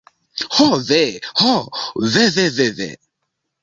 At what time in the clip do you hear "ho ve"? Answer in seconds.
0.55-1.03, 1.39-2.25